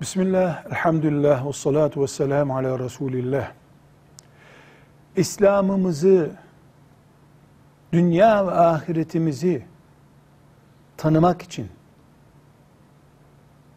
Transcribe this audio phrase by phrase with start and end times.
[0.00, 3.50] Bismillah, elhamdülillah, ve salatu ve selamu ala Resulillah.
[5.16, 6.30] İslam'ımızı,
[7.92, 9.64] dünya ve ahiretimizi
[10.96, 11.68] tanımak için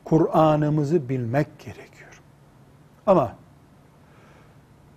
[0.05, 2.21] Kur'an'ımızı bilmek gerekiyor.
[3.07, 3.35] Ama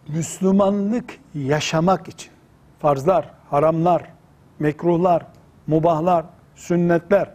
[0.09, 2.33] Müslümanlık yaşamak için
[2.79, 4.11] farzlar, haramlar,
[4.59, 5.27] mekruhlar,
[5.67, 7.31] mubahlar, sünnetler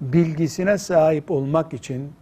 [0.00, 2.12] bilgisine sahip olmak için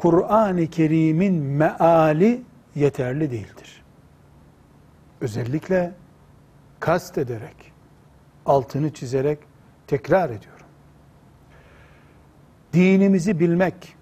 [0.00, 2.42] Kur'an-ı Kerim'in meali
[2.74, 3.82] yeterli değildir.
[5.20, 5.92] Özellikle
[6.80, 7.72] kast ederek,
[8.46, 9.38] altını çizerek
[9.86, 10.66] tekrar ediyorum.
[12.72, 13.96] Dinimizi bilmek,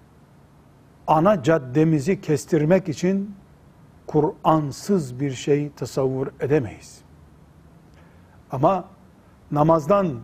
[1.07, 3.35] ana caddemizi kestirmek için
[4.07, 7.01] Kur'ansız bir şey tasavvur edemeyiz.
[8.51, 8.85] Ama
[9.51, 10.19] namazdan,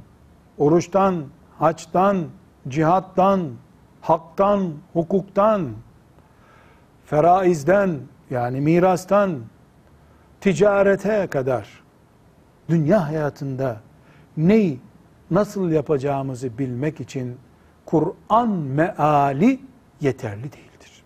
[0.57, 1.25] oruçtan,
[1.59, 2.25] haçtan,
[2.67, 3.52] cihattan,
[4.06, 5.70] haktan, hukuktan,
[7.06, 9.39] feraizden yani mirastan,
[10.42, 11.84] ticarete kadar
[12.70, 13.81] dünya hayatında
[14.38, 14.80] neyi
[15.31, 17.38] nasıl yapacağımızı bilmek için
[17.86, 19.59] Kur'an meali
[20.02, 21.03] yeterli değildir.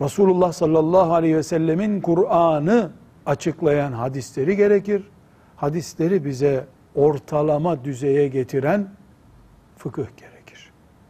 [0.00, 2.90] Resulullah sallallahu aleyhi ve sellemin Kur'an'ı
[3.26, 5.02] açıklayan hadisleri gerekir.
[5.56, 8.88] Hadisleri bize ortalama düzeye getiren
[9.76, 10.39] fıkıh gerekir.